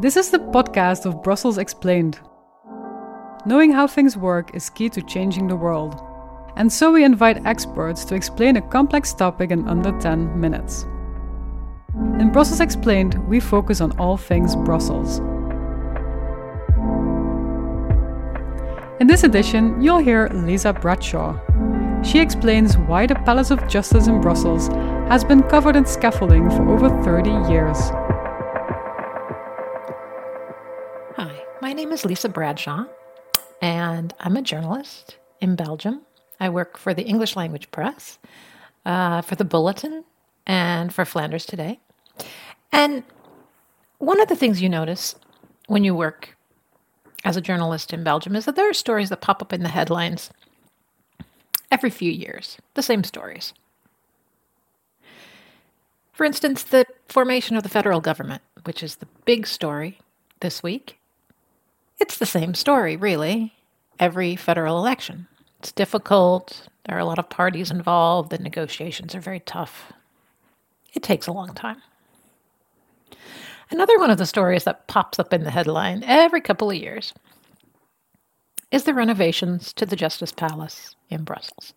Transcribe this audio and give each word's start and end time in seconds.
This 0.00 0.16
is 0.16 0.30
the 0.30 0.38
podcast 0.38 1.04
of 1.04 1.22
Brussels 1.22 1.58
Explained. 1.58 2.20
Knowing 3.44 3.70
how 3.70 3.86
things 3.86 4.16
work 4.16 4.54
is 4.54 4.70
key 4.70 4.88
to 4.88 5.02
changing 5.02 5.46
the 5.46 5.56
world. 5.56 6.00
And 6.56 6.72
so 6.72 6.90
we 6.90 7.04
invite 7.04 7.44
experts 7.44 8.06
to 8.06 8.14
explain 8.14 8.56
a 8.56 8.62
complex 8.62 9.12
topic 9.12 9.50
in 9.50 9.68
under 9.68 9.92
10 10.00 10.40
minutes. 10.40 10.86
In 12.18 12.30
Brussels 12.32 12.60
Explained, 12.60 13.18
we 13.28 13.40
focus 13.40 13.82
on 13.82 13.92
all 13.98 14.16
things 14.16 14.56
Brussels. 14.56 15.18
In 19.00 19.06
this 19.06 19.24
edition, 19.24 19.82
you'll 19.82 19.98
hear 19.98 20.30
Lisa 20.32 20.72
Bradshaw. 20.72 21.38
She 22.02 22.20
explains 22.20 22.78
why 22.78 23.06
the 23.06 23.16
Palace 23.16 23.50
of 23.50 23.68
Justice 23.68 24.06
in 24.06 24.22
Brussels 24.22 24.68
has 25.10 25.24
been 25.24 25.42
covered 25.42 25.76
in 25.76 25.84
scaffolding 25.84 26.48
for 26.48 26.66
over 26.70 26.88
30 27.02 27.52
years. 27.52 27.92
Name 31.90 31.94
is 31.96 32.04
Lisa 32.04 32.28
Bradshaw, 32.28 32.84
and 33.60 34.14
I'm 34.20 34.36
a 34.36 34.42
journalist 34.42 35.16
in 35.40 35.56
Belgium. 35.56 36.02
I 36.38 36.48
work 36.48 36.78
for 36.78 36.94
the 36.94 37.02
English 37.02 37.34
Language 37.34 37.68
Press, 37.72 38.20
uh, 38.86 39.22
for 39.22 39.34
the 39.34 39.44
Bulletin, 39.44 40.04
and 40.46 40.94
for 40.94 41.04
Flanders 41.04 41.44
Today. 41.44 41.80
And 42.70 43.02
one 43.98 44.20
of 44.20 44.28
the 44.28 44.36
things 44.36 44.62
you 44.62 44.68
notice 44.68 45.16
when 45.66 45.82
you 45.82 45.92
work 45.92 46.36
as 47.24 47.36
a 47.36 47.40
journalist 47.40 47.92
in 47.92 48.04
Belgium 48.04 48.36
is 48.36 48.44
that 48.44 48.54
there 48.54 48.70
are 48.70 48.72
stories 48.72 49.08
that 49.08 49.20
pop 49.20 49.42
up 49.42 49.52
in 49.52 49.64
the 49.64 49.68
headlines 49.68 50.30
every 51.72 51.90
few 51.90 52.12
years, 52.12 52.56
the 52.74 52.84
same 52.84 53.02
stories. 53.02 53.52
For 56.12 56.24
instance, 56.24 56.62
the 56.62 56.86
formation 57.08 57.56
of 57.56 57.64
the 57.64 57.68
federal 57.68 58.00
government, 58.00 58.42
which 58.62 58.80
is 58.80 58.94
the 58.96 59.08
big 59.24 59.44
story 59.44 59.98
this 60.38 60.62
week. 60.62 60.99
It's 62.00 62.16
the 62.16 62.26
same 62.26 62.54
story, 62.54 62.96
really, 62.96 63.52
every 63.98 64.34
federal 64.34 64.78
election. 64.78 65.28
It's 65.58 65.70
difficult. 65.70 66.66
There 66.86 66.96
are 66.96 67.00
a 67.00 67.04
lot 67.04 67.18
of 67.18 67.28
parties 67.28 67.70
involved. 67.70 68.30
The 68.30 68.38
negotiations 68.38 69.14
are 69.14 69.20
very 69.20 69.40
tough. 69.40 69.92
It 70.94 71.02
takes 71.02 71.26
a 71.26 71.32
long 71.32 71.54
time. 71.54 71.76
Another 73.70 73.98
one 73.98 74.10
of 74.10 74.16
the 74.16 74.26
stories 74.26 74.64
that 74.64 74.88
pops 74.88 75.18
up 75.18 75.34
in 75.34 75.44
the 75.44 75.50
headline 75.50 76.02
every 76.04 76.40
couple 76.40 76.70
of 76.70 76.76
years 76.76 77.12
is 78.70 78.84
the 78.84 78.94
renovations 78.94 79.72
to 79.74 79.84
the 79.84 79.94
Justice 79.94 80.32
Palace 80.32 80.96
in 81.10 81.22
Brussels. 81.22 81.74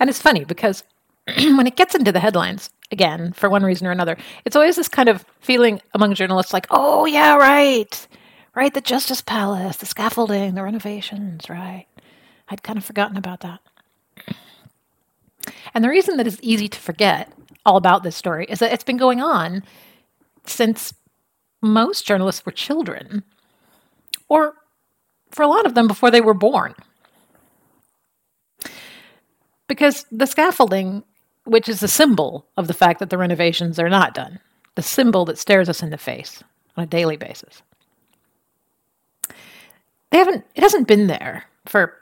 And 0.00 0.08
it's 0.08 0.22
funny 0.22 0.44
because 0.44 0.82
when 1.36 1.66
it 1.66 1.76
gets 1.76 1.94
into 1.94 2.10
the 2.10 2.20
headlines, 2.20 2.70
again, 2.90 3.34
for 3.34 3.50
one 3.50 3.64
reason 3.64 3.86
or 3.86 3.90
another, 3.90 4.16
it's 4.46 4.56
always 4.56 4.76
this 4.76 4.88
kind 4.88 5.10
of 5.10 5.26
feeling 5.40 5.80
among 5.92 6.14
journalists 6.14 6.54
like, 6.54 6.66
oh, 6.70 7.04
yeah, 7.04 7.36
right 7.36 8.08
right? 8.56 8.72
The 8.72 8.80
Justice 8.80 9.20
Palace, 9.20 9.76
the 9.76 9.86
scaffolding, 9.86 10.54
the 10.54 10.62
renovations, 10.62 11.48
right? 11.48 11.86
I'd 12.48 12.62
kind 12.62 12.78
of 12.78 12.84
forgotten 12.84 13.16
about 13.16 13.40
that. 13.40 13.60
And 15.74 15.84
the 15.84 15.90
reason 15.90 16.16
that 16.16 16.26
it's 16.26 16.38
easy 16.42 16.66
to 16.68 16.80
forget 16.80 17.30
all 17.66 17.76
about 17.76 18.02
this 18.02 18.16
story 18.16 18.46
is 18.48 18.58
that 18.60 18.72
it's 18.72 18.82
been 18.82 18.96
going 18.96 19.20
on 19.20 19.62
since 20.46 20.94
most 21.60 22.06
journalists 22.06 22.46
were 22.46 22.52
children, 22.52 23.22
or 24.28 24.54
for 25.30 25.42
a 25.42 25.48
lot 25.48 25.66
of 25.66 25.74
them 25.74 25.86
before 25.86 26.10
they 26.10 26.20
were 26.20 26.34
born. 26.34 26.74
Because 29.68 30.06
the 30.10 30.26
scaffolding, 30.26 31.04
which 31.44 31.68
is 31.68 31.82
a 31.82 31.88
symbol 31.88 32.46
of 32.56 32.68
the 32.68 32.74
fact 32.74 33.00
that 33.00 33.10
the 33.10 33.18
renovations 33.18 33.78
are 33.78 33.90
not 33.90 34.14
done, 34.14 34.38
the 34.76 34.82
symbol 34.82 35.24
that 35.26 35.38
stares 35.38 35.68
us 35.68 35.82
in 35.82 35.90
the 35.90 35.98
face 35.98 36.42
on 36.76 36.84
a 36.84 36.86
daily 36.86 37.16
basis, 37.16 37.62
haven't 40.16 40.44
it 40.54 40.62
hasn't 40.62 40.88
been 40.88 41.06
there 41.06 41.44
for 41.66 41.94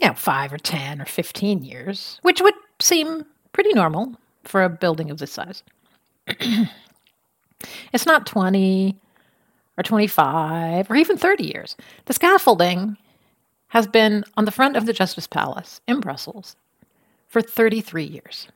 you 0.00 0.08
know 0.08 0.14
5 0.14 0.52
or 0.52 0.58
10 0.58 1.00
or 1.00 1.04
15 1.04 1.64
years 1.64 2.18
which 2.22 2.40
would 2.40 2.54
seem 2.80 3.24
pretty 3.52 3.72
normal 3.72 4.14
for 4.44 4.62
a 4.62 4.68
building 4.68 5.10
of 5.10 5.18
this 5.18 5.32
size. 5.32 5.62
It's 7.92 8.06
not 8.06 8.26
20 8.26 8.96
or 9.78 9.82
25 9.82 10.90
or 10.90 10.96
even 10.96 11.16
30 11.16 11.44
years. 11.44 11.76
The 12.06 12.12
scaffolding 12.12 12.96
has 13.68 13.86
been 13.86 14.24
on 14.36 14.44
the 14.44 14.50
front 14.50 14.76
of 14.76 14.86
the 14.86 14.92
justice 14.92 15.26
palace 15.26 15.80
in 15.86 16.00
brussels 16.00 16.56
for 17.28 17.40
33 17.40 18.04
years 18.04 18.48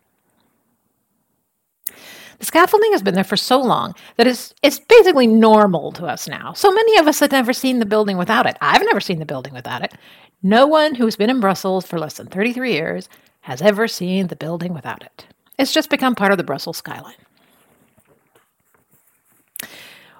the 2.39 2.45
scaffolding 2.45 2.93
has 2.93 3.03
been 3.03 3.15
there 3.15 3.25
for 3.25 3.37
so 3.37 3.61
long 3.61 3.95
that 4.17 4.27
it's, 4.27 4.53
it's 4.63 4.79
basically 4.79 5.27
normal 5.27 5.93
to 5.93 6.07
us 6.07 6.29
now. 6.29 6.53
So 6.53 6.71
many 6.71 6.99
of 6.99 7.07
us 7.07 7.21
have 7.21 7.33
never 7.33 7.53
seen 7.53 7.79
the 7.79 7.87
building 7.87 8.19
without 8.19 8.47
it. 8.47 8.57
I've 8.61 8.85
never 8.85 9.01
seen 9.01 9.19
the 9.19 9.27
building 9.27 9.55
without 9.55 9.83
it. 9.83 9.95
No 10.43 10.67
one 10.67 10.95
who's 10.95 11.17
been 11.17 11.31
in 11.31 11.41
Brussels 11.41 11.87
for 11.87 11.99
less 11.99 12.15
than 12.15 12.27
33 12.27 12.73
years 12.73 13.09
has 13.43 13.63
ever 13.63 13.89
seen 13.89 14.27
the 14.27 14.37
building 14.37 14.75
without 14.75 15.03
it. 15.03 15.27
It's 15.59 15.73
just 15.73 15.89
become 15.89 16.15
part 16.15 16.33
of 16.33 16.39
the 16.39 16.45
Brussels 16.45 16.77
skyline. 16.77 17.15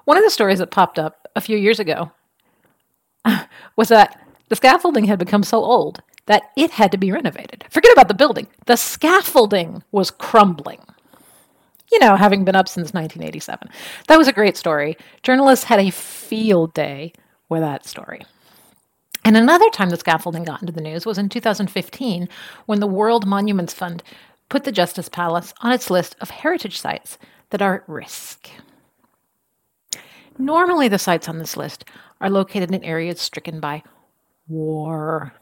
One 0.05 0.17
of 0.17 0.23
the 0.23 0.29
stories 0.29 0.59
that 0.59 0.71
popped 0.71 0.97
up 0.97 1.27
a 1.35 1.41
few 1.41 1.57
years 1.57 1.79
ago 1.79 2.11
was 3.75 3.89
that 3.89 4.19
the 4.49 4.55
scaffolding 4.55 5.05
had 5.05 5.19
become 5.19 5.43
so 5.43 5.63
old 5.63 6.01
that 6.25 6.43
it 6.55 6.71
had 6.71 6.91
to 6.91 6.97
be 6.97 7.11
renovated. 7.11 7.65
Forget 7.69 7.91
about 7.91 8.07
the 8.07 8.13
building, 8.13 8.47
the 8.65 8.75
scaffolding 8.75 9.83
was 9.91 10.09
crumbling 10.09 10.79
you 11.91 11.99
know, 11.99 12.15
having 12.15 12.43
been 12.43 12.55
up 12.55 12.67
since 12.67 12.93
1987. 12.93 13.69
That 14.07 14.17
was 14.17 14.27
a 14.27 14.33
great 14.33 14.57
story. 14.57 14.97
Journalists 15.23 15.65
had 15.65 15.79
a 15.79 15.91
field 15.91 16.73
day 16.73 17.13
with 17.49 17.61
that 17.61 17.85
story. 17.85 18.21
And 19.23 19.35
another 19.35 19.69
time 19.69 19.89
the 19.89 19.97
scaffolding 19.97 20.43
got 20.43 20.61
into 20.61 20.73
the 20.73 20.81
news 20.81 21.05
was 21.05 21.17
in 21.17 21.29
2015 21.29 22.29
when 22.65 22.79
the 22.79 22.87
World 22.87 23.25
Monuments 23.25 23.73
Fund 23.73 24.03
put 24.49 24.63
the 24.63 24.71
Justice 24.71 25.09
Palace 25.09 25.53
on 25.61 25.71
its 25.71 25.89
list 25.89 26.15
of 26.21 26.29
heritage 26.29 26.79
sites 26.79 27.17
that 27.49 27.61
are 27.61 27.75
at 27.75 27.89
risk. 27.89 28.49
Normally, 30.37 30.87
the 30.87 30.99
sites 30.99 31.27
on 31.27 31.39
this 31.39 31.57
list 31.57 31.83
are 32.21 32.29
located 32.29 32.71
in 32.71 32.83
areas 32.83 33.19
stricken 33.19 33.59
by 33.59 33.83
war, 34.47 35.33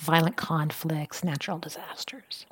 violent 0.00 0.36
conflicts, 0.36 1.22
natural 1.22 1.58
disasters. 1.58 2.46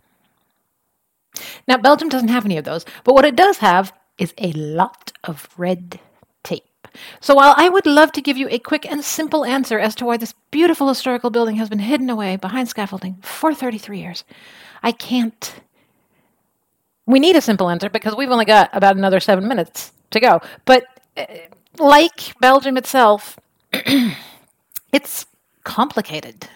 Now, 1.68 1.76
Belgium 1.76 2.08
doesn't 2.08 2.28
have 2.28 2.44
any 2.44 2.56
of 2.56 2.64
those, 2.64 2.84
but 3.04 3.14
what 3.14 3.24
it 3.24 3.36
does 3.36 3.58
have 3.58 3.92
is 4.18 4.32
a 4.38 4.52
lot 4.52 5.12
of 5.24 5.48
red 5.56 6.00
tape. 6.42 6.88
So 7.20 7.34
while 7.34 7.54
I 7.56 7.68
would 7.68 7.86
love 7.86 8.12
to 8.12 8.22
give 8.22 8.36
you 8.36 8.48
a 8.50 8.58
quick 8.58 8.90
and 8.90 9.04
simple 9.04 9.44
answer 9.44 9.78
as 9.78 9.94
to 9.96 10.04
why 10.04 10.16
this 10.16 10.34
beautiful 10.50 10.88
historical 10.88 11.30
building 11.30 11.56
has 11.56 11.68
been 11.68 11.80
hidden 11.80 12.08
away 12.08 12.36
behind 12.36 12.68
scaffolding 12.68 13.16
for 13.22 13.54
33 13.54 13.98
years, 13.98 14.24
I 14.82 14.92
can't. 14.92 15.60
We 17.06 17.20
need 17.20 17.36
a 17.36 17.40
simple 17.40 17.68
answer 17.68 17.88
because 17.88 18.16
we've 18.16 18.30
only 18.30 18.44
got 18.44 18.70
about 18.72 18.96
another 18.96 19.20
seven 19.20 19.46
minutes 19.46 19.92
to 20.10 20.20
go. 20.20 20.40
But 20.64 20.86
uh, 21.16 21.26
like 21.78 22.38
Belgium 22.40 22.76
itself, 22.76 23.38
it's 24.92 25.26
complicated. 25.64 26.48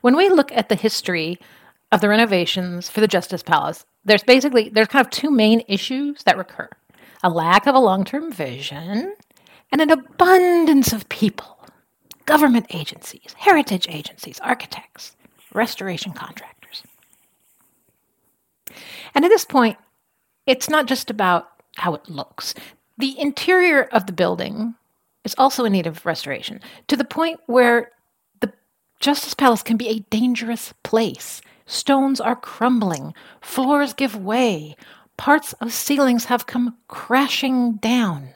When 0.00 0.16
we 0.16 0.28
look 0.28 0.50
at 0.52 0.68
the 0.68 0.74
history 0.74 1.38
of 1.92 2.00
the 2.00 2.08
renovations 2.08 2.88
for 2.88 3.00
the 3.00 3.06
Justice 3.06 3.42
Palace, 3.42 3.84
there's 4.04 4.24
basically 4.24 4.70
there's 4.70 4.88
kind 4.88 5.04
of 5.04 5.10
two 5.10 5.30
main 5.30 5.62
issues 5.68 6.24
that 6.24 6.38
recur. 6.38 6.68
A 7.22 7.30
lack 7.30 7.66
of 7.66 7.74
a 7.74 7.78
long-term 7.78 8.32
vision 8.32 9.14
and 9.70 9.80
an 9.80 9.90
abundance 9.90 10.92
of 10.92 11.08
people, 11.08 11.64
government 12.24 12.66
agencies, 12.70 13.34
heritage 13.36 13.86
agencies, 13.88 14.40
architects, 14.40 15.14
restoration 15.52 16.12
contractors. 16.12 16.82
And 19.14 19.24
at 19.24 19.28
this 19.28 19.44
point, 19.44 19.76
it's 20.46 20.68
not 20.68 20.86
just 20.86 21.10
about 21.10 21.48
how 21.76 21.94
it 21.94 22.08
looks. 22.08 22.54
The 22.98 23.18
interior 23.20 23.82
of 23.84 24.06
the 24.06 24.12
building 24.12 24.74
is 25.24 25.34
also 25.38 25.64
in 25.64 25.72
need 25.72 25.86
of 25.86 26.04
restoration 26.04 26.60
to 26.88 26.96
the 26.96 27.04
point 27.04 27.40
where 27.46 27.92
the 28.40 28.52
Justice 28.98 29.34
Palace 29.34 29.62
can 29.62 29.76
be 29.76 29.88
a 29.88 30.00
dangerous 30.10 30.72
place 30.82 31.40
Stones 31.66 32.20
are 32.20 32.36
crumbling, 32.36 33.14
floors 33.40 33.92
give 33.92 34.16
way, 34.16 34.76
parts 35.16 35.52
of 35.54 35.72
ceilings 35.72 36.26
have 36.26 36.46
come 36.46 36.76
crashing 36.88 37.74
down. 37.74 38.30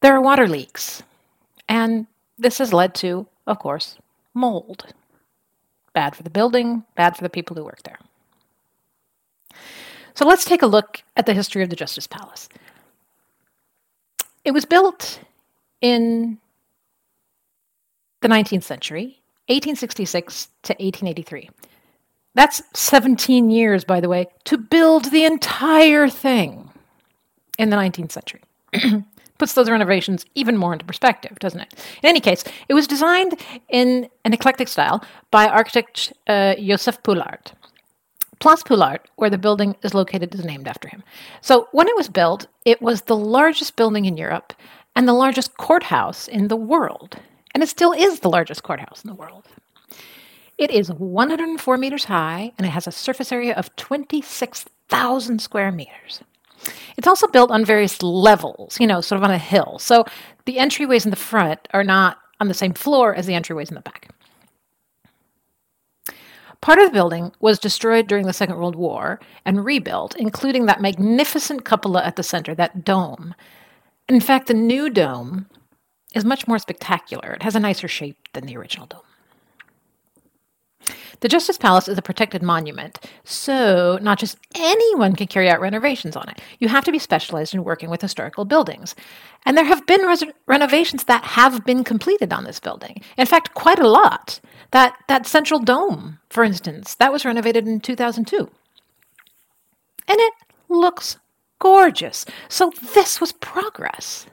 There 0.00 0.14
are 0.14 0.20
water 0.20 0.48
leaks, 0.48 1.02
and 1.68 2.06
this 2.38 2.58
has 2.58 2.72
led 2.72 2.94
to, 2.96 3.26
of 3.46 3.58
course, 3.58 3.98
mold. 4.32 4.86
Bad 5.92 6.16
for 6.16 6.22
the 6.22 6.30
building, 6.30 6.84
bad 6.94 7.16
for 7.16 7.22
the 7.22 7.28
people 7.28 7.56
who 7.56 7.64
work 7.64 7.82
there. 7.82 7.98
So 10.14 10.26
let's 10.26 10.44
take 10.44 10.62
a 10.62 10.66
look 10.66 11.02
at 11.16 11.26
the 11.26 11.34
history 11.34 11.62
of 11.62 11.70
the 11.70 11.76
Justice 11.76 12.06
Palace. 12.06 12.48
It 14.44 14.52
was 14.52 14.64
built 14.64 15.20
in 15.80 16.38
the 18.20 18.28
19th 18.28 18.64
century, 18.64 19.20
1866 19.48 20.48
to 20.62 20.72
1883. 20.74 21.50
That's 22.34 22.62
17 22.74 23.50
years, 23.50 23.84
by 23.84 24.00
the 24.00 24.08
way, 24.08 24.26
to 24.44 24.56
build 24.56 25.10
the 25.10 25.24
entire 25.24 26.08
thing 26.08 26.70
in 27.58 27.70
the 27.70 27.76
19th 27.76 28.12
century. 28.12 28.42
Puts 29.38 29.54
those 29.54 29.70
renovations 29.70 30.24
even 30.34 30.56
more 30.56 30.72
into 30.72 30.84
perspective, 30.84 31.38
doesn't 31.38 31.60
it? 31.60 31.74
In 32.02 32.08
any 32.08 32.20
case, 32.20 32.44
it 32.68 32.74
was 32.74 32.86
designed 32.86 33.40
in 33.68 34.08
an 34.24 34.32
eclectic 34.32 34.68
style 34.68 35.02
by 35.30 35.48
architect 35.48 36.12
uh, 36.26 36.54
Joseph 36.56 37.02
Poelaert. 37.02 37.52
Place 38.38 38.62
Poelaert, 38.62 39.00
where 39.16 39.30
the 39.30 39.38
building 39.38 39.76
is 39.82 39.92
located, 39.94 40.34
is 40.34 40.44
named 40.44 40.68
after 40.68 40.88
him. 40.88 41.02
So 41.40 41.68
when 41.72 41.88
it 41.88 41.96
was 41.96 42.08
built, 42.08 42.46
it 42.64 42.80
was 42.80 43.02
the 43.02 43.16
largest 43.16 43.76
building 43.76 44.04
in 44.04 44.16
Europe 44.16 44.52
and 44.94 45.08
the 45.08 45.12
largest 45.12 45.56
courthouse 45.56 46.28
in 46.28 46.48
the 46.48 46.56
world. 46.56 47.16
And 47.54 47.62
it 47.62 47.68
still 47.68 47.92
is 47.92 48.20
the 48.20 48.30
largest 48.30 48.62
courthouse 48.62 49.02
in 49.02 49.08
the 49.08 49.14
world. 49.14 49.46
It 50.58 50.70
is 50.70 50.92
104 50.92 51.78
meters 51.78 52.04
high 52.04 52.52
and 52.58 52.66
it 52.66 52.70
has 52.70 52.86
a 52.86 52.92
surface 52.92 53.32
area 53.32 53.54
of 53.54 53.74
26,000 53.76 55.40
square 55.40 55.72
meters. 55.72 56.20
It's 56.96 57.06
also 57.06 57.26
built 57.28 57.50
on 57.50 57.64
various 57.64 58.02
levels, 58.02 58.78
you 58.78 58.86
know, 58.86 59.00
sort 59.00 59.18
of 59.18 59.24
on 59.24 59.30
a 59.30 59.38
hill. 59.38 59.78
So 59.78 60.04
the 60.44 60.58
entryways 60.58 61.04
in 61.04 61.10
the 61.10 61.16
front 61.16 61.66
are 61.72 61.84
not 61.84 62.18
on 62.40 62.48
the 62.48 62.54
same 62.54 62.74
floor 62.74 63.14
as 63.14 63.26
the 63.26 63.32
entryways 63.32 63.70
in 63.70 63.74
the 63.74 63.80
back. 63.80 64.10
Part 66.60 66.78
of 66.78 66.86
the 66.86 66.92
building 66.92 67.32
was 67.40 67.58
destroyed 67.58 68.06
during 68.06 68.26
the 68.26 68.34
Second 68.34 68.56
World 68.56 68.76
War 68.76 69.18
and 69.46 69.64
rebuilt, 69.64 70.14
including 70.16 70.66
that 70.66 70.82
magnificent 70.82 71.64
cupola 71.64 72.04
at 72.04 72.16
the 72.16 72.22
center, 72.22 72.54
that 72.54 72.84
dome. 72.84 73.34
In 74.08 74.20
fact, 74.20 74.46
the 74.46 74.54
new 74.54 74.90
dome 74.90 75.46
is 76.14 76.24
much 76.24 76.48
more 76.48 76.58
spectacular. 76.58 77.32
It 77.32 77.42
has 77.42 77.54
a 77.54 77.60
nicer 77.60 77.88
shape 77.88 78.28
than 78.32 78.46
the 78.46 78.56
original 78.56 78.86
dome. 78.86 79.02
The 81.20 81.28
Justice 81.28 81.58
Palace 81.58 81.86
is 81.86 81.98
a 81.98 82.02
protected 82.02 82.42
monument, 82.42 82.98
so 83.24 83.98
not 84.00 84.18
just 84.18 84.38
anyone 84.54 85.14
can 85.14 85.26
carry 85.26 85.50
out 85.50 85.60
renovations 85.60 86.16
on 86.16 86.28
it. 86.30 86.40
You 86.58 86.68
have 86.68 86.84
to 86.84 86.92
be 86.92 86.98
specialized 86.98 87.52
in 87.52 87.62
working 87.62 87.90
with 87.90 88.00
historical 88.00 88.46
buildings. 88.46 88.94
And 89.44 89.56
there 89.56 89.66
have 89.66 89.86
been 89.86 90.00
res- 90.02 90.24
renovations 90.46 91.04
that 91.04 91.22
have 91.24 91.64
been 91.66 91.84
completed 91.84 92.32
on 92.32 92.44
this 92.44 92.58
building. 92.58 93.02
In 93.18 93.26
fact, 93.26 93.52
quite 93.52 93.78
a 93.78 93.88
lot. 93.88 94.40
That, 94.70 94.96
that 95.08 95.26
central 95.26 95.60
dome, 95.60 96.20
for 96.30 96.42
instance, 96.42 96.94
that 96.94 97.12
was 97.12 97.24
renovated 97.24 97.68
in 97.68 97.80
2002. 97.80 98.48
And 100.08 100.18
it 100.18 100.34
looks 100.70 101.18
gorgeous. 101.58 102.24
So 102.48 102.72
this 102.94 103.20
was 103.20 103.32
progress. 103.32 104.26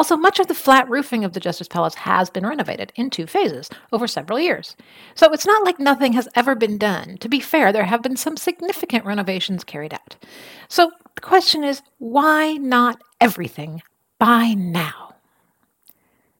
Also, 0.00 0.16
much 0.16 0.40
of 0.40 0.46
the 0.46 0.54
flat 0.54 0.88
roofing 0.88 1.24
of 1.26 1.34
the 1.34 1.40
Justice 1.40 1.68
Palace 1.68 1.94
has 1.94 2.30
been 2.30 2.46
renovated 2.46 2.90
in 2.96 3.10
two 3.10 3.26
phases 3.26 3.68
over 3.92 4.08
several 4.08 4.40
years. 4.40 4.74
So 5.14 5.30
it's 5.30 5.44
not 5.44 5.62
like 5.62 5.78
nothing 5.78 6.14
has 6.14 6.26
ever 6.34 6.54
been 6.54 6.78
done. 6.78 7.18
To 7.18 7.28
be 7.28 7.38
fair, 7.38 7.70
there 7.70 7.84
have 7.84 8.00
been 8.00 8.16
some 8.16 8.38
significant 8.38 9.04
renovations 9.04 9.62
carried 9.62 9.92
out. 9.92 10.16
So 10.68 10.90
the 11.16 11.20
question 11.20 11.64
is 11.64 11.82
why 11.98 12.54
not 12.54 13.02
everything 13.20 13.82
by 14.18 14.54
now? 14.54 15.16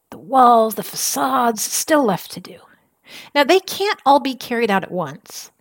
The 0.09 0.17
walls, 0.17 0.73
the 0.73 0.81
facades, 0.81 1.61
still 1.61 2.03
left 2.03 2.31
to 2.31 2.39
do. 2.39 2.57
Now, 3.35 3.43
they 3.43 3.59
can't 3.59 4.01
all 4.07 4.19
be 4.19 4.33
carried 4.33 4.71
out 4.71 4.81
at 4.81 4.91
once, 4.91 5.51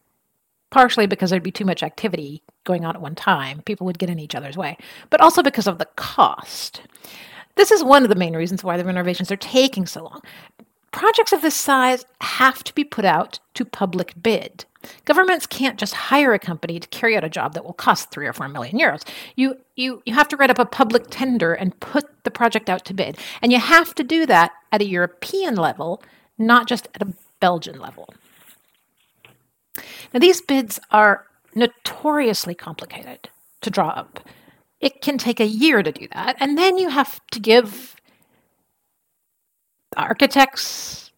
partially 0.70 1.06
because 1.06 1.28
there'd 1.28 1.42
be 1.42 1.52
too 1.52 1.66
much 1.66 1.82
activity 1.82 2.44
going 2.64 2.86
on 2.86 2.96
at 2.96 3.02
one 3.02 3.14
time. 3.14 3.60
People 3.66 3.84
would 3.84 3.98
get 3.98 4.08
in 4.08 4.18
each 4.18 4.34
other's 4.34 4.56
way, 4.56 4.78
but 5.10 5.20
also 5.20 5.42
because 5.42 5.66
of 5.66 5.76
the 5.76 5.88
cost. 5.96 6.80
This 7.60 7.70
is 7.70 7.84
one 7.84 8.04
of 8.04 8.08
the 8.08 8.14
main 8.14 8.34
reasons 8.34 8.64
why 8.64 8.78
the 8.78 8.86
renovations 8.86 9.30
are 9.30 9.36
taking 9.36 9.84
so 9.84 10.02
long. 10.02 10.22
Projects 10.92 11.34
of 11.34 11.42
this 11.42 11.54
size 11.54 12.06
have 12.22 12.64
to 12.64 12.74
be 12.74 12.84
put 12.84 13.04
out 13.04 13.38
to 13.52 13.66
public 13.66 14.14
bid. 14.22 14.64
Governments 15.04 15.46
can't 15.46 15.78
just 15.78 15.92
hire 15.92 16.32
a 16.32 16.38
company 16.38 16.80
to 16.80 16.88
carry 16.88 17.18
out 17.18 17.22
a 17.22 17.28
job 17.28 17.52
that 17.52 17.66
will 17.66 17.74
cost 17.74 18.10
three 18.10 18.26
or 18.26 18.32
four 18.32 18.48
million 18.48 18.78
euros. 18.78 19.06
You, 19.36 19.58
you, 19.76 20.02
you 20.06 20.14
have 20.14 20.26
to 20.28 20.38
write 20.38 20.48
up 20.48 20.58
a 20.58 20.64
public 20.64 21.08
tender 21.10 21.52
and 21.52 21.78
put 21.80 22.24
the 22.24 22.30
project 22.30 22.70
out 22.70 22.86
to 22.86 22.94
bid. 22.94 23.18
And 23.42 23.52
you 23.52 23.60
have 23.60 23.94
to 23.96 24.02
do 24.02 24.24
that 24.24 24.52
at 24.72 24.80
a 24.80 24.88
European 24.88 25.54
level, 25.54 26.02
not 26.38 26.66
just 26.66 26.88
at 26.94 27.02
a 27.02 27.12
Belgian 27.40 27.78
level. 27.78 28.08
Now, 30.14 30.20
these 30.20 30.40
bids 30.40 30.80
are 30.90 31.26
notoriously 31.54 32.54
complicated 32.54 33.28
to 33.60 33.68
draw 33.68 33.90
up 33.90 34.26
it 34.80 35.02
can 35.02 35.18
take 35.18 35.40
a 35.40 35.46
year 35.46 35.82
to 35.82 35.92
do 35.92 36.08
that. 36.14 36.36
And 36.40 36.56
then 36.56 36.78
you 36.78 36.88
have 36.88 37.20
to 37.32 37.40
give 37.40 37.96
the 39.90 40.00
architects, 40.00 41.12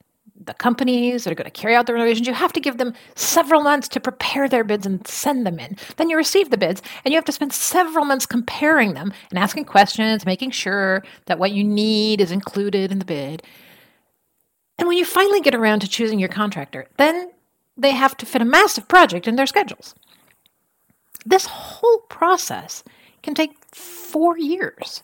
the 0.44 0.54
companies 0.54 1.22
that 1.22 1.30
are 1.30 1.36
going 1.36 1.44
to 1.44 1.50
carry 1.50 1.74
out 1.76 1.86
the 1.86 1.92
renovations, 1.92 2.26
you 2.26 2.34
have 2.34 2.52
to 2.54 2.60
give 2.60 2.78
them 2.78 2.94
several 3.14 3.62
months 3.62 3.86
to 3.88 4.00
prepare 4.00 4.48
their 4.48 4.64
bids 4.64 4.84
and 4.84 5.06
send 5.06 5.46
them 5.46 5.60
in. 5.60 5.76
Then 5.96 6.10
you 6.10 6.16
receive 6.16 6.50
the 6.50 6.58
bids, 6.58 6.82
and 7.04 7.12
you 7.12 7.16
have 7.16 7.24
to 7.26 7.32
spend 7.32 7.52
several 7.52 8.04
months 8.04 8.26
comparing 8.26 8.94
them 8.94 9.12
and 9.30 9.38
asking 9.38 9.66
questions, 9.66 10.26
making 10.26 10.50
sure 10.50 11.04
that 11.26 11.38
what 11.38 11.52
you 11.52 11.62
need 11.62 12.20
is 12.20 12.32
included 12.32 12.90
in 12.90 12.98
the 12.98 13.04
bid. 13.04 13.44
And 14.78 14.88
when 14.88 14.96
you 14.96 15.04
finally 15.04 15.40
get 15.40 15.54
around 15.54 15.80
to 15.80 15.88
choosing 15.88 16.18
your 16.18 16.28
contractor, 16.28 16.88
then 16.96 17.30
they 17.76 17.92
have 17.92 18.16
to 18.16 18.26
fit 18.26 18.42
a 18.42 18.46
massive 18.46 18.88
project 18.88 19.28
in 19.28 19.36
their 19.36 19.46
schedules. 19.46 19.94
This 21.24 21.46
whole 21.46 21.98
process 22.08 22.82
can 23.22 23.34
take 23.34 23.52
four 23.74 24.38
years. 24.38 25.02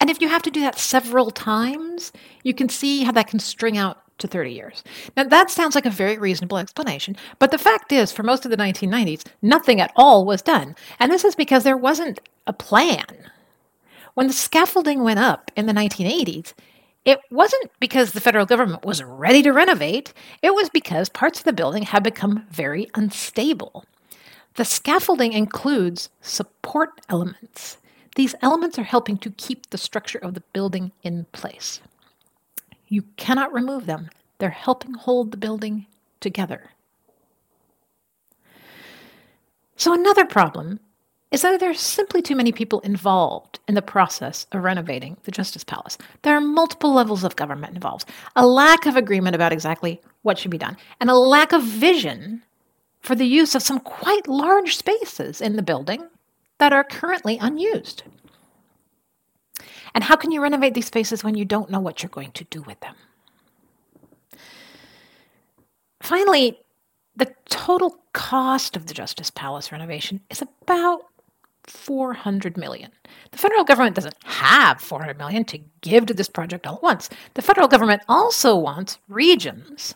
And 0.00 0.08
if 0.08 0.20
you 0.20 0.28
have 0.28 0.42
to 0.42 0.50
do 0.50 0.60
that 0.60 0.78
several 0.78 1.30
times, 1.30 2.12
you 2.42 2.54
can 2.54 2.68
see 2.68 3.04
how 3.04 3.12
that 3.12 3.28
can 3.28 3.38
string 3.38 3.76
out 3.76 3.98
to 4.18 4.28
30 4.28 4.52
years. 4.52 4.82
Now, 5.16 5.24
that 5.24 5.50
sounds 5.50 5.74
like 5.74 5.86
a 5.86 5.90
very 5.90 6.18
reasonable 6.18 6.58
explanation, 6.58 7.16
but 7.38 7.50
the 7.50 7.58
fact 7.58 7.92
is, 7.92 8.12
for 8.12 8.22
most 8.22 8.44
of 8.44 8.50
the 8.50 8.56
1990s, 8.56 9.24
nothing 9.42 9.80
at 9.80 9.92
all 9.96 10.24
was 10.24 10.42
done. 10.42 10.76
And 10.98 11.10
this 11.10 11.24
is 11.24 11.34
because 11.34 11.64
there 11.64 11.76
wasn't 11.76 12.20
a 12.46 12.52
plan. 12.52 13.30
When 14.14 14.26
the 14.26 14.32
scaffolding 14.32 15.02
went 15.02 15.18
up 15.18 15.50
in 15.56 15.66
the 15.66 15.72
1980s, 15.72 16.52
it 17.04 17.20
wasn't 17.30 17.70
because 17.80 18.12
the 18.12 18.20
federal 18.20 18.44
government 18.44 18.84
was 18.84 19.02
ready 19.02 19.42
to 19.42 19.52
renovate, 19.52 20.12
it 20.42 20.54
was 20.54 20.68
because 20.68 21.08
parts 21.08 21.38
of 21.38 21.44
the 21.44 21.52
building 21.52 21.84
had 21.84 22.02
become 22.02 22.46
very 22.50 22.88
unstable. 22.94 23.84
The 24.60 24.66
scaffolding 24.66 25.32
includes 25.32 26.10
support 26.20 27.00
elements. 27.08 27.78
These 28.14 28.34
elements 28.42 28.78
are 28.78 28.82
helping 28.82 29.16
to 29.16 29.30
keep 29.30 29.70
the 29.70 29.78
structure 29.78 30.18
of 30.18 30.34
the 30.34 30.42
building 30.52 30.92
in 31.02 31.24
place. 31.32 31.80
You 32.86 33.04
cannot 33.16 33.54
remove 33.54 33.86
them, 33.86 34.10
they're 34.36 34.50
helping 34.50 34.92
hold 34.92 35.30
the 35.30 35.38
building 35.38 35.86
together. 36.20 36.72
So, 39.76 39.94
another 39.94 40.26
problem 40.26 40.80
is 41.30 41.40
that 41.40 41.58
there 41.58 41.70
are 41.70 41.74
simply 41.74 42.20
too 42.20 42.36
many 42.36 42.52
people 42.52 42.80
involved 42.80 43.60
in 43.66 43.74
the 43.74 43.80
process 43.80 44.46
of 44.52 44.62
renovating 44.62 45.16
the 45.22 45.30
Justice 45.30 45.64
Palace. 45.64 45.96
There 46.20 46.36
are 46.36 46.40
multiple 46.42 46.92
levels 46.92 47.24
of 47.24 47.34
government 47.34 47.76
involved, 47.76 48.10
a 48.36 48.46
lack 48.46 48.84
of 48.84 48.94
agreement 48.94 49.34
about 49.34 49.54
exactly 49.54 50.02
what 50.20 50.38
should 50.38 50.50
be 50.50 50.58
done, 50.58 50.76
and 51.00 51.08
a 51.08 51.14
lack 51.14 51.54
of 51.54 51.62
vision 51.62 52.42
for 53.00 53.14
the 53.14 53.26
use 53.26 53.54
of 53.54 53.62
some 53.62 53.80
quite 53.80 54.28
large 54.28 54.76
spaces 54.76 55.40
in 55.40 55.56
the 55.56 55.62
building 55.62 56.06
that 56.58 56.72
are 56.72 56.84
currently 56.84 57.38
unused. 57.40 58.02
And 59.94 60.04
how 60.04 60.16
can 60.16 60.30
you 60.30 60.42
renovate 60.42 60.74
these 60.74 60.86
spaces 60.86 61.24
when 61.24 61.34
you 61.34 61.44
don't 61.44 61.70
know 61.70 61.80
what 61.80 62.02
you're 62.02 62.10
going 62.10 62.32
to 62.32 62.44
do 62.44 62.62
with 62.62 62.78
them? 62.80 62.94
Finally, 66.00 66.58
the 67.16 67.34
total 67.48 67.98
cost 68.12 68.76
of 68.76 68.86
the 68.86 68.94
Justice 68.94 69.30
Palace 69.30 69.72
renovation 69.72 70.20
is 70.30 70.42
about 70.42 71.02
400 71.66 72.56
million. 72.56 72.90
The 73.30 73.38
federal 73.38 73.64
government 73.64 73.96
doesn't 73.96 74.16
have 74.24 74.80
400 74.80 75.18
million 75.18 75.44
to 75.46 75.60
give 75.80 76.06
to 76.06 76.14
this 76.14 76.28
project 76.28 76.66
all 76.66 76.76
at 76.76 76.82
once. 76.82 77.10
The 77.34 77.42
federal 77.42 77.68
government 77.68 78.02
also 78.08 78.56
wants 78.56 78.98
regions 79.08 79.94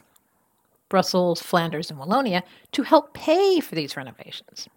Brussels, 0.95 1.43
Flanders, 1.43 1.91
and 1.91 1.99
Wallonia 1.99 2.45
to 2.71 2.85
help 2.85 3.15
pay 3.15 3.59
for 3.59 3.75
these 3.75 3.97
renovations. 3.97 4.69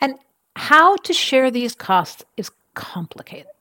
And 0.00 0.16
how 0.56 0.96
to 0.96 1.12
share 1.12 1.52
these 1.52 1.72
costs 1.72 2.24
is 2.36 2.50
complicated. 2.74 3.52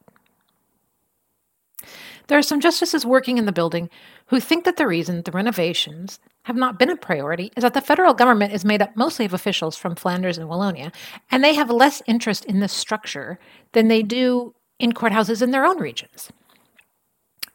There 2.26 2.40
are 2.40 2.42
some 2.42 2.60
justices 2.60 3.06
working 3.06 3.38
in 3.38 3.46
the 3.46 3.52
building 3.52 3.88
who 4.30 4.40
think 4.40 4.64
that 4.64 4.78
the 4.78 4.88
reason 4.88 5.22
the 5.22 5.32
renovations 5.32 6.18
have 6.46 6.56
not 6.56 6.80
been 6.80 6.90
a 6.90 6.98
priority 6.98 7.52
is 7.56 7.62
that 7.62 7.76
the 7.76 7.82
federal 7.82 8.16
government 8.16 8.52
is 8.52 8.66
made 8.66 8.82
up 8.82 8.96
mostly 8.96 9.26
of 9.26 9.34
officials 9.36 9.78
from 9.78 9.94
Flanders 9.94 10.40
and 10.40 10.50
Wallonia, 10.50 10.92
and 11.30 11.44
they 11.44 11.54
have 11.54 11.70
less 11.70 12.02
interest 12.08 12.46
in 12.46 12.62
this 12.62 12.74
structure 12.74 13.38
than 13.74 13.90
they 13.90 14.02
do 14.02 14.56
in 14.80 14.92
courthouses 14.94 15.44
in 15.44 15.52
their 15.52 15.66
own 15.66 15.78
regions, 15.78 16.32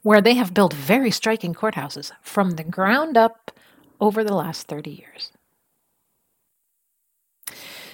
where 0.02 0.20
they 0.20 0.34
have 0.34 0.54
built 0.54 0.72
very 0.72 1.10
striking 1.10 1.52
courthouses 1.52 2.12
from 2.22 2.52
the 2.52 2.62
ground 2.62 3.16
up 3.16 3.50
over 4.04 4.22
the 4.22 4.34
last 4.34 4.68
30 4.68 4.90
years. 4.90 5.32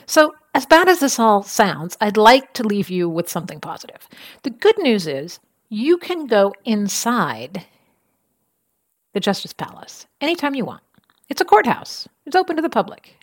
So, 0.07 0.35
as 0.55 0.67
bad 0.67 0.89
as 0.89 0.99
this 0.99 1.21
all 1.21 1.45
sounds, 1.45 1.97
I'd 2.01 2.17
like 2.17 2.53
to 2.55 2.65
leave 2.65 2.91
you 2.91 3.09
with 3.09 3.29
something 3.29 3.61
positive. 3.61 4.09
The 4.43 4.51
good 4.51 4.77
news 4.79 5.07
is 5.07 5.39
you 5.69 5.99
can 5.99 6.27
go 6.27 6.53
inside 6.65 7.65
the 9.15 9.21
Justice 9.21 9.53
Palace 9.53 10.09
anytime 10.21 10.57
you 10.57 10.65
want. 10.65 10.83
It's 11.29 11.41
a 11.41 11.45
courthouse, 11.45 12.09
it's 12.27 12.35
open 12.35 12.57
to 12.57 12.63
the 12.63 12.69
public, 12.69 13.17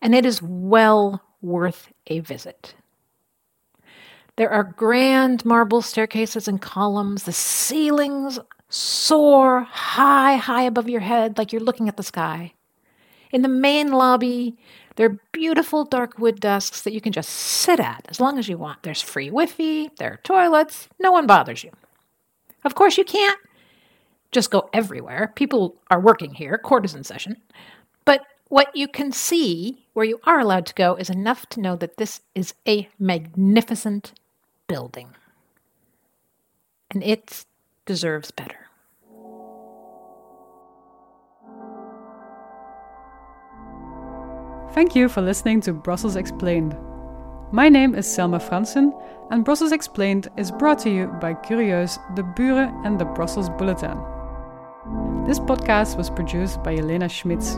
and 0.00 0.14
it 0.14 0.24
is 0.24 0.40
well 0.40 1.20
worth 1.42 1.88
a 2.06 2.20
visit. 2.20 2.76
There 4.36 4.50
are 4.50 4.62
grand 4.62 5.44
marble 5.44 5.82
staircases 5.82 6.46
and 6.46 6.62
columns. 6.62 7.24
The 7.24 7.32
ceilings 7.32 8.38
soar 8.68 9.62
high, 9.62 10.36
high 10.36 10.62
above 10.62 10.88
your 10.88 11.00
head 11.00 11.38
like 11.38 11.52
you're 11.52 11.62
looking 11.62 11.88
at 11.88 11.96
the 11.96 12.02
sky. 12.02 12.52
In 13.30 13.42
the 13.42 13.48
main 13.48 13.92
lobby, 13.92 14.56
there 14.96 15.06
are 15.06 15.20
beautiful 15.32 15.84
dark 15.84 16.18
wood 16.18 16.40
desks 16.40 16.82
that 16.82 16.92
you 16.92 17.00
can 17.00 17.12
just 17.12 17.28
sit 17.28 17.78
at 17.78 18.06
as 18.08 18.20
long 18.20 18.38
as 18.38 18.48
you 18.48 18.58
want. 18.58 18.82
There's 18.82 19.02
free 19.02 19.28
Wi 19.28 19.46
Fi, 19.46 19.90
there 19.98 20.14
are 20.14 20.20
toilets, 20.24 20.88
no 20.98 21.12
one 21.12 21.26
bothers 21.26 21.62
you. 21.62 21.70
Of 22.64 22.74
course, 22.74 22.98
you 22.98 23.04
can't 23.04 23.38
just 24.32 24.50
go 24.50 24.68
everywhere. 24.72 25.32
People 25.36 25.76
are 25.90 26.00
working 26.00 26.34
here, 26.34 26.58
courtesan 26.58 27.04
session. 27.04 27.36
But 28.04 28.22
what 28.48 28.74
you 28.74 28.88
can 28.88 29.12
see 29.12 29.86
where 29.92 30.06
you 30.06 30.20
are 30.24 30.40
allowed 30.40 30.66
to 30.66 30.74
go 30.74 30.96
is 30.96 31.10
enough 31.10 31.46
to 31.50 31.60
know 31.60 31.76
that 31.76 31.96
this 31.96 32.20
is 32.34 32.54
a 32.66 32.88
magnificent 32.98 34.12
building. 34.66 35.08
And 36.90 37.02
it 37.02 37.44
deserves 37.88 38.30
better. 38.30 38.68
Thank 44.74 44.94
you 44.94 45.08
for 45.08 45.22
listening 45.22 45.62
to 45.62 45.72
Brussels 45.72 46.14
Explained. 46.14 46.76
My 47.50 47.70
name 47.70 47.94
is 47.94 48.06
Selma 48.06 48.38
Franssen, 48.38 48.92
and 49.30 49.44
Brussels 49.44 49.72
Explained 49.72 50.28
is 50.36 50.52
brought 50.52 50.78
to 50.80 50.90
you 50.90 51.06
by 51.20 51.32
Curieus, 51.32 51.98
De 52.14 52.22
Buren, 52.22 52.74
and 52.84 53.00
the 53.00 53.06
Brussels 53.06 53.48
Bulletin. 53.48 53.96
This 55.26 55.40
podcast 55.40 55.96
was 55.96 56.10
produced 56.10 56.62
by 56.62 56.76
Elena 56.76 57.08
Schmitz. 57.08 57.56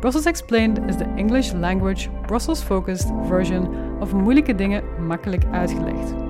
Brussels 0.00 0.26
Explained 0.26 0.78
is 0.88 0.96
the 0.96 1.14
English 1.16 1.52
language 1.52 2.08
Brussels 2.26 2.62
focused 2.62 3.08
version 3.24 4.00
of 4.00 4.14
Moeilijke 4.14 4.54
Dingen 4.54 4.82
Makkelijk 5.06 5.44
Uitgelegd. 5.52 6.27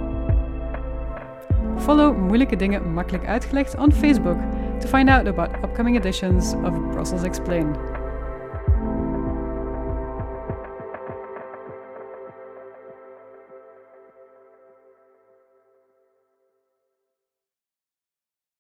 Follow 1.89 2.17
Moeilijke 2.17 2.57
Dingen 2.57 2.93
Makkelijk 2.93 3.27
Uitgelegd 3.27 3.77
on 3.77 3.93
Facebook 3.93 4.39
to 4.81 4.89
find 4.89 5.09
out 5.09 5.27
about 5.27 5.49
upcoming 5.65 5.97
editions 5.97 6.53
of 6.53 6.91
Brussels 6.93 7.23
Explained. 7.23 7.98